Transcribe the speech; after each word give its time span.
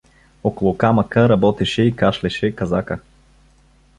Около 0.43 0.77
камъка 0.77 1.29
работеше 1.29 1.81
и 1.81 1.95
кашлеше 1.95 2.51
Казака. 2.55 2.99